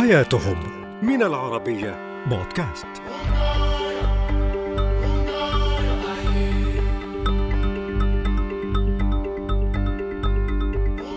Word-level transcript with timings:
حياتهم 0.00 0.58
من 1.02 1.22
العربية 1.22 2.24
بودكاست. 2.26 2.86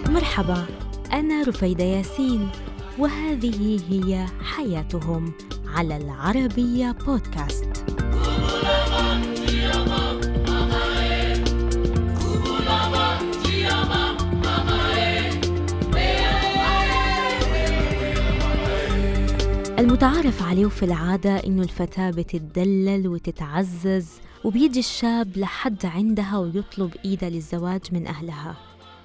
مرحبا 0.10 0.66
أنا 1.14 1.44
رفيدة 1.48 1.84
ياسين 1.84 2.50
وهذه 3.00 3.80
هي 3.90 4.26
حياتهم 4.42 5.34
على 5.76 5.98
العربية 5.98 6.92
بودكاست. 6.92 7.93
المتعارف 19.84 20.44
عليه 20.44 20.68
في 20.68 20.84
العادة 20.84 21.38
إنه 21.38 21.62
الفتاة 21.62 22.12
بتتدلل 22.12 23.08
وتتعزز 23.08 24.10
وبيجي 24.44 24.80
الشاب 24.80 25.38
لحد 25.38 25.86
عندها 25.86 26.38
ويطلب 26.38 26.96
إيدها 27.06 27.30
للزواج 27.30 27.82
من 27.92 28.08
أهلها. 28.08 28.58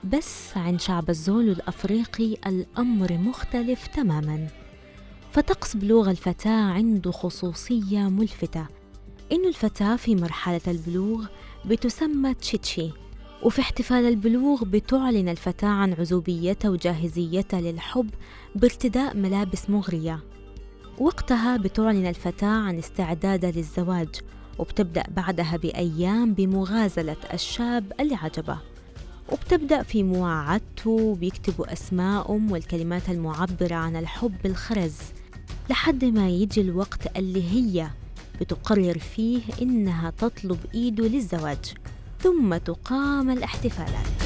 بس 0.05 0.57
عند 0.57 0.81
شعب 0.81 1.11
الزول 1.11 1.49
الأفريقي 1.49 2.37
الأمر 2.47 3.13
مختلف 3.13 3.87
تماماً. 3.87 4.47
فطقس 5.33 5.77
بلوغ 5.77 6.11
الفتاة 6.11 6.71
عنده 6.71 7.11
خصوصية 7.11 8.09
ملفتة. 8.09 8.67
إنه 9.33 9.49
الفتاة 9.49 9.97
في 9.97 10.15
مرحلة 10.15 10.61
البلوغ 10.69 11.27
بتسمى 11.65 12.35
تشيتشي 12.35 12.91
وفي 13.43 13.61
احتفال 13.61 14.05
البلوغ 14.05 14.65
بتعلن 14.65 15.29
الفتاة 15.29 15.69
عن 15.69 15.93
عزوبيتها 15.93 16.69
وجاهزيتها 16.69 17.61
للحب 17.61 18.11
بارتداء 18.55 19.17
ملابس 19.17 19.71
مغرية. 19.71 20.38
وقتها 21.01 21.57
بتعلن 21.57 22.07
الفتاة 22.07 22.49
عن 22.49 22.79
استعدادها 22.79 23.51
للزواج 23.51 24.09
وبتبدأ 24.59 25.03
بعدها 25.17 25.57
بأيام 25.57 26.35
بمغازلة 26.35 27.17
الشاب 27.33 27.93
اللي 28.01 28.15
عجبه. 28.15 28.59
وبتبدأ 29.33 29.83
في 29.83 30.03
مواعدته 30.03 30.91
وبيكتبوا 30.91 31.73
أسماءهم 31.73 32.51
والكلمات 32.53 33.09
المعبرة 33.09 33.75
عن 33.75 33.97
الحب 33.97 34.33
بالخرز 34.45 34.97
لحد 35.71 36.05
ما 36.05 36.29
يجي 36.29 36.61
الوقت 36.61 37.17
اللي 37.17 37.53
هي 37.53 37.89
بتقرر 38.41 38.99
فيه 38.99 39.41
إنها 39.63 40.11
تطلب 40.11 40.59
إيده 40.75 41.09
للزواج 41.09 41.75
ثم 42.23 42.57
تقام 42.57 43.31
الاحتفالات. 43.31 44.18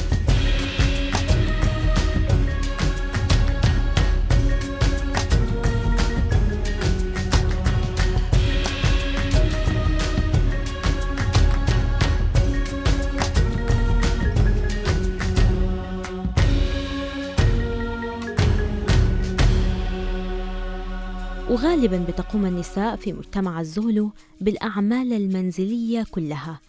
وغالبا 21.53 22.05
بتقوم 22.09 22.47
النساء 22.47 22.97
في 22.97 23.13
مجتمع 23.13 23.61
الزولو 23.61 24.11
بالأعمال 24.41 25.13
المنزلية 25.13 26.07
كلها 26.11 26.61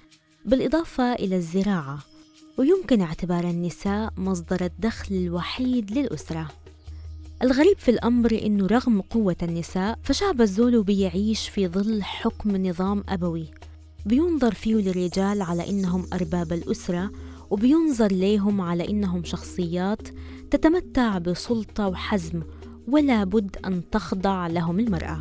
بالإضافة 0.46 1.14
إلى 1.14 1.36
الزراعة 1.36 2.00
ويمكن 2.58 3.02
اعتبار 3.02 3.44
النساء 3.44 4.14
مصدر 4.18 4.66
الدخل 4.66 5.16
الوحيد 5.16 5.92
للأسرة. 5.92 6.48
الغريب 7.44 7.78
في 7.78 7.92
الأمر 7.92 8.40
إنه 8.46 8.68
رغم 8.68 9.02
قوة 9.02 9.36
النساء 9.44 10.00
فشعب 10.04 10.42
الزولو 10.42 10.84
بيعيش 10.84 11.50
في 11.50 11.68
ظل 11.68 12.04
حكم 12.04 12.68
نظام 12.68 13.04
أبوي. 13.10 13.46
بينظر 14.06 14.54
فيه 14.54 14.76
للرجال 14.76 15.42
على 15.42 15.70
إنهم 15.70 16.06
أرباب 16.14 16.54
الأسرة 16.54 17.12
وبينظر 17.50 18.12
ليهم 18.12 18.62
على 18.62 18.90
إنهم 18.90 19.24
شخصيات 19.24 20.08
تتمتع 20.52 21.18
بسلطة 21.18 21.88
وحزم 21.88 22.42
ولا 22.88 23.24
بد 23.24 23.58
أن 23.66 23.90
تخضع 23.90 24.48
لهم 24.48 24.80
المرأة. 24.80 25.20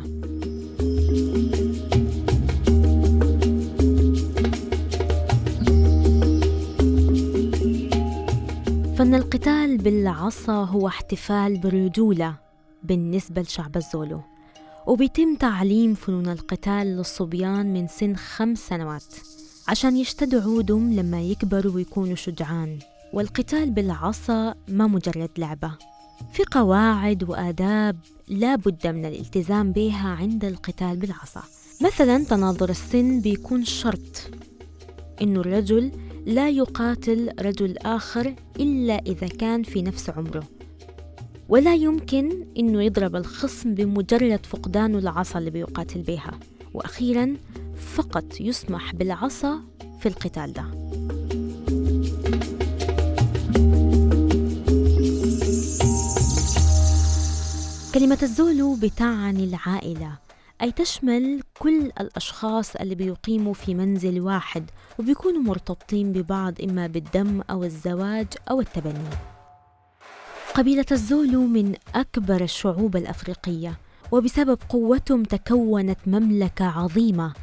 فن 8.97 9.15
القتال 9.15 9.77
بالعصا 9.77 10.63
هو 10.63 10.87
احتفال 10.87 11.57
بالرجولة 11.57 12.35
بالنسبة 12.83 13.41
لشعب 13.41 13.77
الزولو. 13.77 14.21
وبيتم 14.87 15.35
تعليم 15.35 15.93
فنون 15.93 16.29
القتال 16.29 16.87
للصبيان 16.87 17.73
من 17.73 17.87
سن 17.87 18.15
خمس 18.15 18.59
سنوات 18.59 19.15
عشان 19.67 19.97
يشتدوا 19.97 20.41
عودهم 20.41 20.93
لما 20.93 21.21
يكبروا 21.21 21.73
ويكونوا 21.73 22.15
شجعان. 22.15 22.79
والقتال 23.13 23.71
بالعصا 23.71 24.55
ما 24.67 24.87
مجرد 24.87 25.29
لعبة 25.37 25.71
في 26.31 26.43
قواعد 26.51 27.29
وآداب 27.29 27.97
لا 28.27 28.55
بد 28.55 28.87
من 28.87 29.05
الالتزام 29.05 29.71
بها 29.71 30.09
عند 30.09 30.45
القتال 30.45 30.97
بالعصا. 30.97 31.43
مثلا 31.81 32.23
تناظر 32.23 32.69
السن 32.69 33.19
بيكون 33.19 33.65
شرط 33.65 34.29
إنه 35.21 35.39
الرجل 35.39 35.91
لا 36.25 36.49
يقاتل 36.49 37.31
رجل 37.39 37.77
آخر 37.77 38.35
إلا 38.59 38.97
إذا 38.97 39.27
كان 39.27 39.63
في 39.63 39.81
نفس 39.81 40.09
عمره. 40.09 40.43
ولا 41.49 41.75
يمكن 41.75 42.45
إنه 42.57 42.83
يضرب 42.83 43.15
الخصم 43.15 43.73
بمجرد 43.73 44.45
فقدان 44.45 44.95
العصا 44.95 45.39
اللي 45.39 45.49
بيقاتل 45.49 46.01
بها 46.01 46.39
وأخيرا 46.73 47.35
فقط 47.95 48.41
يسمح 48.41 48.95
بالعصا 48.95 49.61
في 49.99 50.05
القتال 50.05 50.53
ده. 50.53 50.65
كلمة 57.93 58.17
الزولو 58.23 58.75
بتعني 58.75 59.43
العائلة 59.43 60.11
أي 60.61 60.71
تشمل 60.71 61.41
كل 61.59 61.91
الأشخاص 61.99 62.75
اللي 62.75 62.95
بيقيموا 62.95 63.53
في 63.53 63.75
منزل 63.75 64.21
واحد 64.21 64.69
وبيكونوا 64.99 65.41
مرتبطين 65.41 66.11
ببعض 66.11 66.53
إما 66.61 66.87
بالدم 66.87 67.41
أو 67.49 67.63
الزواج 67.63 68.27
أو 68.51 68.59
التبني. 68.61 69.09
قبيلة 70.53 70.85
الزولو 70.91 71.41
من 71.41 71.75
أكبر 71.95 72.43
الشعوب 72.43 72.95
الأفريقية 72.95 73.77
وبسبب 74.11 74.57
قوتهم 74.69 75.23
تكونت 75.23 75.99
مملكة 76.07 76.65
عظيمة. 76.65 77.33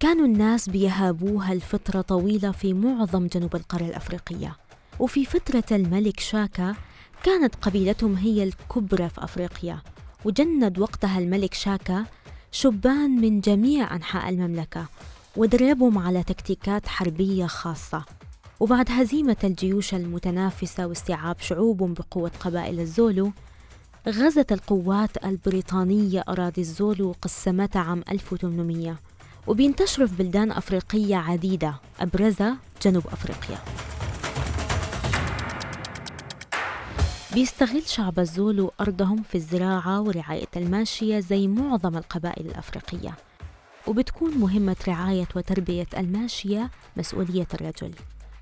كانوا 0.00 0.26
الناس 0.26 0.68
بيهابوها 0.68 1.54
لفترة 1.54 2.00
طويلة 2.00 2.50
في 2.50 2.74
معظم 2.74 3.26
جنوب 3.26 3.56
القارة 3.56 3.84
الأفريقية 3.84 4.56
وفي 4.98 5.24
فترة 5.24 5.64
الملك 5.72 6.20
شاكا 6.20 6.74
كانت 7.22 7.54
قبيلتهم 7.54 8.16
هي 8.16 8.42
الكبرى 8.42 9.08
في 9.08 9.24
أفريقيا 9.24 9.78
وجند 10.24 10.78
وقتها 10.78 11.18
الملك 11.18 11.54
شاكا 11.54 12.04
شبان 12.52 13.10
من 13.10 13.40
جميع 13.40 13.96
أنحاء 13.96 14.28
المملكة 14.28 14.86
ودربهم 15.36 15.98
على 15.98 16.22
تكتيكات 16.22 16.88
حربية 16.88 17.46
خاصة. 17.46 18.04
وبعد 18.60 18.90
هزيمة 18.90 19.36
الجيوش 19.44 19.94
المتنافسة 19.94 20.86
واستيعاب 20.86 21.36
شعوبهم 21.40 21.94
بقوة 21.94 22.30
قبائل 22.40 22.80
الزولو 22.80 23.32
غزت 24.08 24.52
القوات 24.52 25.24
البريطانية 25.24 26.24
أراضي 26.28 26.60
الزولو 26.60 27.08
وقسمتها 27.08 27.82
عام 27.82 28.04
1800 28.10 28.96
وبينتشروا 29.46 30.06
في 30.06 30.14
بلدان 30.14 30.52
أفريقية 30.52 31.16
عديدة 31.16 31.74
أبرزها 32.00 32.56
جنوب 32.82 33.06
أفريقيا. 33.06 33.58
بيستغل 37.34 37.82
شعب 37.86 38.18
الزولو 38.18 38.72
أرضهم 38.80 39.22
في 39.22 39.34
الزراعة 39.34 40.00
ورعاية 40.00 40.48
الماشية 40.56 41.20
زي 41.20 41.48
معظم 41.48 41.96
القبائل 41.96 42.46
الأفريقية. 42.46 43.14
وبتكون 43.86 44.38
مهمة 44.38 44.76
رعاية 44.88 45.28
وتربية 45.36 45.86
الماشية 45.96 46.70
مسؤولية 46.96 47.46
الرجل. 47.54 47.94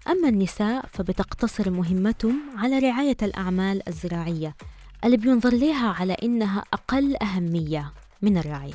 أما 0.08 0.29
النساء 0.29 0.87
فبتقتصر 0.87 1.70
مهمتهم 1.70 2.40
على 2.56 2.79
رعاية 2.79 3.17
الأعمال 3.23 3.88
الزراعية 3.88 4.55
اللي 5.05 5.17
بينظر 5.17 5.55
لها 5.55 5.88
على 5.88 6.12
إنها 6.12 6.64
أقل 6.73 7.17
أهمية 7.17 7.93
من 8.23 8.38
الرعي. 8.38 8.75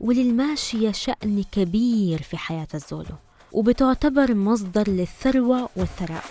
وللماشية 0.00 0.92
شأن 0.92 1.44
كبير 1.52 2.22
في 2.22 2.36
حياة 2.36 2.68
الزولو 2.74 3.16
وبتعتبر 3.52 4.34
مصدر 4.34 4.88
للثروة 4.88 5.68
والثراء. 5.76 6.24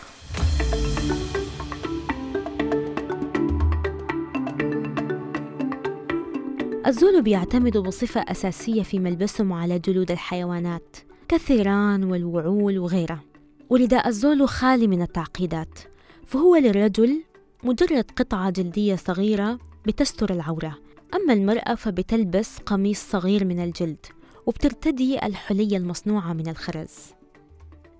الزولو 6.87 7.21
بيعتمدوا 7.21 7.83
بصفة 7.83 8.21
أساسية 8.21 8.83
في 8.83 8.99
ملبسهم 8.99 9.53
على 9.53 9.79
جلود 9.79 10.11
الحيوانات 10.11 10.97
كالثيران 11.27 12.03
والوعول 12.03 12.79
وغيرها 12.79 13.23
ورداء 13.69 14.07
الزولو 14.07 14.45
خالي 14.45 14.87
من 14.87 15.01
التعقيدات 15.01 15.79
فهو 16.25 16.55
للرجل 16.55 17.23
مجرد 17.63 18.11
قطعة 18.15 18.49
جلدية 18.49 18.95
صغيرة 18.95 19.59
بتستر 19.87 20.33
العورة. 20.33 20.77
أما 21.15 21.33
المرأة 21.33 21.75
فبتلبس 21.75 22.57
قميص 22.57 23.09
صغير 23.09 23.45
من 23.45 23.59
الجلد 23.59 24.05
وبترتدي 24.45 25.25
الحلي 25.25 25.77
المصنوعة 25.77 26.33
من 26.33 26.47
الخرز. 26.47 26.95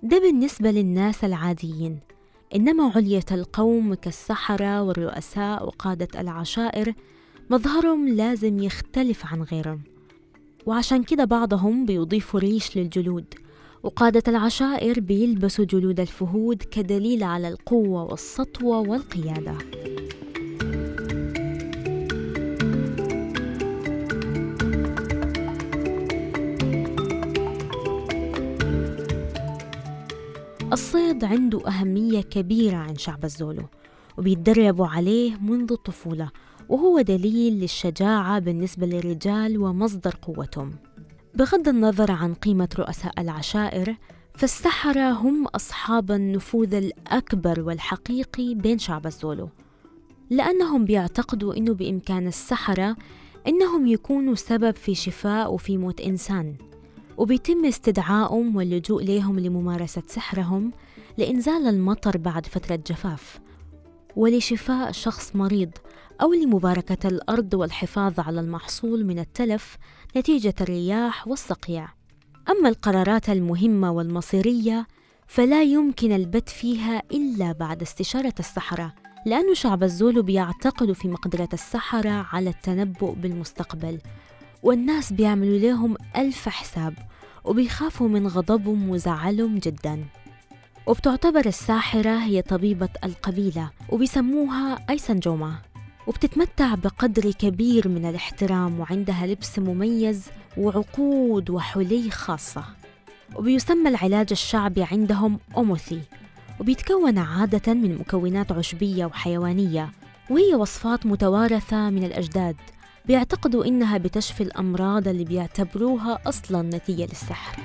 ده 0.03 0.19
بالنسبة 0.19 0.71
للناس 0.71 1.24
العاديين. 1.24 2.00
إنما 2.56 2.91
علية 2.95 3.25
القوم 3.31 3.94
كالسحرة 3.94 4.81
والرؤساء 4.81 5.65
وقادة 5.68 6.21
العشائر 6.21 6.94
مظهرهم 7.50 8.07
لازم 8.07 8.60
يختلف 8.60 9.25
عن 9.25 9.42
غيرهم. 9.42 9.81
وعشان 10.66 11.04
كده 11.04 11.25
بعضهم 11.25 11.86
بيضيفوا 11.86 12.40
ريش 12.40 12.78
للجلود 12.78 13.25
وقادة 13.84 14.24
العشائر 14.28 15.00
بيلبسوا 15.00 15.66
جلود 15.66 16.00
الفهود 16.00 16.63
كدليل 16.63 17.24
على 17.24 17.48
القوة 17.48 18.04
والسطوة 18.04 18.80
والقيادة. 18.80 19.57
الصيد 30.74 31.24
عنده 31.24 31.68
أهمية 31.68 32.22
كبيرة 32.22 32.75
عند 32.75 33.00
شعب 33.00 33.25
الزولو 33.25 33.63
وبيتدربوا 34.18 34.88
عليه 34.88 35.36
منذ 35.42 35.72
الطفولة 35.72 36.30
وهو 36.74 37.02
دليل 37.02 37.54
للشجاعة 37.54 38.40
بالنسبة 38.40 38.86
للرجال 38.88 39.58
ومصدر 39.58 40.16
قوتهم. 40.22 40.75
بغض 41.36 41.68
النظر 41.68 42.12
عن 42.12 42.34
قيمة 42.34 42.70
رؤساء 42.80 43.22
العشائر 43.22 43.96
فالسحرة 44.34 45.12
هم 45.12 45.48
أصحاب 45.48 46.12
النفوذ 46.12 46.74
الأكبر 46.74 47.62
والحقيقي 47.62 48.56
بين 48.56 48.78
شعب 48.78 49.08
الزولو. 49.08 49.50
لأنهم 50.30 50.86
بيعتقدوا 50.86 51.58
إنه 51.58 51.74
بإمكان 51.74 52.28
السحرة 52.28 52.96
إنهم 53.48 53.88
يكونوا 53.88 54.36
سبب 54.36 54.75
في 54.75 54.96
شفاء 54.96 55.54
وفي 55.54 55.78
موت 55.78 56.02
إنسان. 56.02 56.56
وبيتم 57.18 57.66
استدعائهم 57.66 58.56
واللجوء 58.56 59.04
ليهم 59.04 59.40
لممارسة 59.40 60.04
سحرهم 60.08 60.72
لإنزال 61.18 61.68
المطر 61.68 62.18
بعد 62.18 62.46
فترة 62.46 62.75
جفاف. 62.75 63.43
ولشفاء 64.15 64.92
شخص 64.92 65.36
مريض 65.36 65.71
أو 66.21 66.33
لمباركة 66.33 67.07
الأرض 67.07 67.54
والحفاظ 67.54 68.19
على 68.19 68.39
المحصول 68.39 69.06
من 69.06 69.19
التلف 69.19 69.77
نتيجة 70.18 70.54
الرياح 70.62 71.27
والصقيع. 71.27 71.88
أما 72.50 72.69
القرارات 72.69 73.30
المهمة 73.30 73.92
والمصيرية 73.92 74.88
فلا 75.27 75.63
يمكن 75.63 76.12
البت 76.12 76.50
فيها 76.50 77.01
إلا 77.12 77.51
بعد 77.51 77.81
استشارة 77.81 78.33
السحرة 78.39 78.94
لأن 79.25 79.56
شعب 79.56 79.83
الزولو 79.83 80.21
بيعتقدوا 80.21 80.94
في 80.94 81.07
مقدرة 81.07 81.50
السحرة 81.54 82.27
على 82.31 82.50
التنبؤ 82.50 83.13
بالمستقبل 83.13 84.00
والناس 84.63 85.13
بيعملوا 85.13 85.57
لهم 85.57 85.95
ألف 86.15 86.50
حساب 86.50 86.94
وبيخافوا 87.44 88.07
من 88.07 88.27
غضبهم 88.27 88.89
وزعلهم 88.89 89.57
جدا. 89.57 90.06
وبتعتبر 90.88 91.45
الساحرة 91.45 92.18
هي 92.18 92.41
طبيبة 92.41 92.89
القبيلة 93.03 93.69
وبيسموها 93.89 94.85
أيسنجوما 94.89 95.53
وبتتمتع 96.07 96.75
بقدر 96.75 97.31
كبير 97.31 97.88
من 97.88 98.06
الاحترام 98.06 98.80
وعندها 98.80 99.27
لبس 99.27 99.59
مميز 99.59 100.24
وعقود 100.57 101.50
وحلي 101.50 102.09
خاصة. 102.12 102.63
وبيسمى 103.35 103.89
العلاج 103.89 104.27
الشعبي 104.31 104.83
عندهم 104.83 105.39
أوموثي. 105.57 106.01
وبيتكون 106.59 107.18
عادة 107.18 107.74
من 107.74 107.97
مكونات 107.97 108.51
عشبية 108.51 109.06
وحيوانية 109.06 109.91
وهي 110.29 110.56
وصفات 110.56 111.06
متوارثة 111.06 111.89
من 111.89 112.03
الأجداد. 112.03 112.56
بيعتقدوا 113.06 113.65
إنها 113.65 113.97
بتشفي 113.97 114.44
الأمراض 114.44 115.07
اللي 115.07 115.24
بيعتبروها 115.24 116.19
أصلا 116.25 116.62
نتيجة 116.62 117.06
للسحر. 117.06 117.59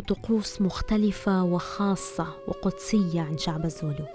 طقوس 0.00 0.60
مختلفة 0.62 1.44
وخاصة 1.44 2.26
وقدسية 2.48 3.20
عن 3.20 3.38
شعب 3.38 3.64
الزولو. 3.64 4.06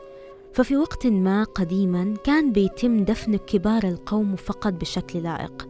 ففي 0.54 0.78
وقت 0.78 1.08
ما 1.08 1.44
قديما 1.44 2.14
كان 2.24 2.52
بيتم 2.52 3.04
دفن 3.04 3.36
كبار 3.36 3.84
القوم 3.84 4.36
فقط 4.36 4.74
بشكل 4.74 5.24
لائق. 5.24 5.68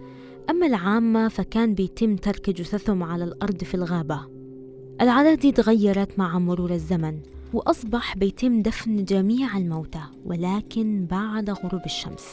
أما 0.49 0.67
العامة 0.67 1.27
فكان 1.27 1.73
بيتم 1.73 2.15
ترك 2.15 2.49
جثثهم 2.49 3.03
على 3.03 3.23
الأرض 3.23 3.63
في 3.63 3.75
الغابة. 3.75 4.19
العادات 5.01 5.39
دي 5.39 5.51
تغيرت 5.51 6.19
مع 6.19 6.39
مرور 6.39 6.71
الزمن 6.71 7.19
وأصبح 7.53 8.17
بيتم 8.17 8.61
دفن 8.61 9.03
جميع 9.05 9.57
الموتى 9.57 10.01
ولكن 10.25 11.05
بعد 11.05 11.49
غروب 11.49 11.81
الشمس. 11.85 12.25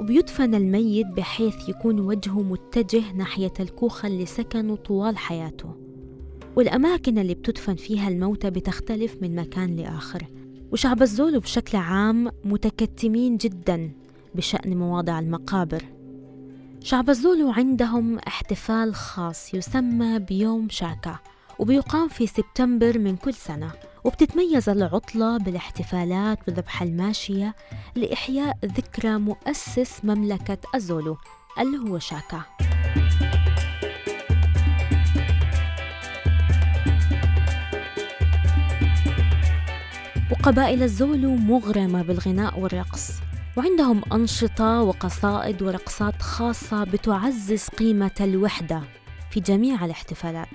وبيدفن 0.00 0.54
الميت 0.54 1.06
بحيث 1.06 1.68
يكون 1.68 2.00
وجهه 2.00 2.42
متجه 2.42 3.12
ناحية 3.12 3.52
الكوخ 3.60 4.04
اللي 4.04 4.26
سكنوا 4.26 4.76
طوال 4.76 5.18
حياته. 5.18 5.83
والأماكن 6.56 7.18
اللي 7.18 7.34
بتدفن 7.34 7.74
فيها 7.74 8.08
الموتى 8.08 8.50
بتختلف 8.50 9.16
من 9.22 9.36
مكان 9.36 9.76
لآخر. 9.76 10.26
وشعب 10.72 11.02
الزولو 11.02 11.40
بشكل 11.40 11.78
عام 11.78 12.30
متكتمين 12.44 13.36
جدا 13.36 13.90
بشأن 14.34 14.76
مواضع 14.76 15.18
المقابر. 15.18 15.84
شعب 16.80 17.10
الزولو 17.10 17.50
عندهم 17.50 18.18
احتفال 18.18 18.94
خاص 18.94 19.54
يسمى 19.54 20.18
بيوم 20.18 20.68
شاكا 20.68 21.18
وبيقام 21.58 22.08
في 22.08 22.26
سبتمبر 22.26 22.98
من 22.98 23.16
كل 23.16 23.34
سنة. 23.34 23.70
وبتتميز 24.04 24.68
العطلة 24.68 25.38
بالاحتفالات 25.38 26.38
وذبح 26.48 26.82
الماشية 26.82 27.54
لإحياء 27.96 28.58
ذكرى 28.64 29.18
مؤسس 29.18 30.04
مملكة 30.04 30.58
الزولو 30.74 31.16
اللي 31.58 31.78
هو 31.78 31.98
شاكا. 31.98 32.42
وقبائل 40.44 40.82
الزولو 40.82 41.36
مغرمة 41.36 42.02
بالغناء 42.02 42.60
والرقص. 42.60 43.10
وعندهم 43.56 44.02
أنشطة 44.12 44.82
وقصائد 44.82 45.62
ورقصات 45.62 46.22
خاصة 46.22 46.84
بتعزز 46.84 47.68
قيمة 47.68 48.10
الوحدة 48.20 48.82
في 49.30 49.40
جميع 49.40 49.84
الاحتفالات 49.84 50.48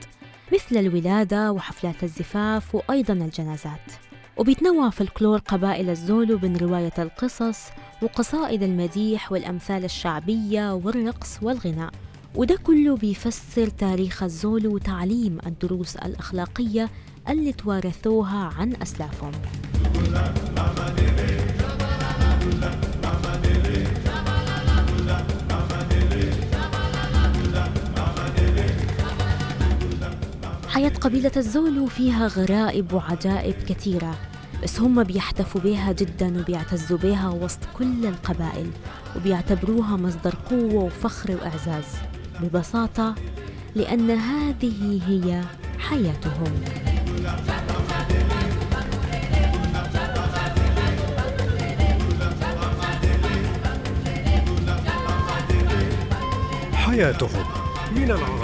مثل 0.54 0.78
الولادة 0.78 1.52
وحفلات 1.52 2.04
الزفاف 2.04 2.76
وأيضا 2.76 3.14
الجنازات. 3.14 3.92
وبيتنوع 4.38 4.90
فلكلور 4.90 5.40
قبائل 5.40 5.90
الزولو 5.90 6.38
بين 6.38 6.58
رواية 6.58 6.94
القصص 6.98 7.60
وقصائد 8.02 8.64
المديح 8.64 9.32
والأمثال 9.32 9.86
الشعبية 9.86 10.74
والرقص 10.74 11.38
والغناء. 11.42 11.92
وده 12.36 12.56
كله 12.56 12.98
بيفسر 12.98 13.68
تاريخ 13.68 14.24
الزولو 14.24 14.76
وتعليم 14.76 15.38
الدروس 15.46 15.96
الأخلاقية 15.96 16.90
اللي 17.32 17.54
توارثوها 17.54 18.54
عن 18.58 18.74
أسلافهم. 18.82 19.32
حياة 30.68 30.90
قبيلة 30.90 31.32
الزولو 31.38 31.86
فيها 31.86 32.28
غرائب 32.28 32.94
وعجائب 32.94 33.54
كثيرة 33.54 34.16
بس 34.64 34.80
هم 34.80 35.04
بيحتفوا 35.04 35.62
بها 35.62 35.92
جدا 35.92 36.42
وبيعتزوا 36.42 36.98
بها 36.98 37.30
وسط 37.30 37.60
كل 37.78 38.06
القبائل 38.06 38.72
وبيعتبروها 39.16 39.98
مصدر 39.98 40.36
قوة 40.50 40.84
وفخر 40.84 41.32
وإعزاز 41.32 41.86
ببساطة 42.42 43.16
لأن 43.76 44.12
هذه 44.12 45.02
هي 45.08 45.44
حياتهم. 45.80 46.54
حياتهم 56.74 57.46
من 57.96 58.12
العربية 58.12 58.39